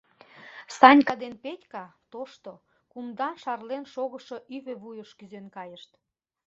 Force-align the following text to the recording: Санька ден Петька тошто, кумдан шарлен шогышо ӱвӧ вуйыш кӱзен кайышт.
Санька 0.77 1.13
ден 1.21 1.33
Петька 1.43 1.85
тошто, 2.11 2.51
кумдан 2.91 3.35
шарлен 3.43 3.83
шогышо 3.93 4.37
ӱвӧ 4.55 4.73
вуйыш 4.81 5.09
кӱзен 5.17 5.45
кайышт. 5.55 5.91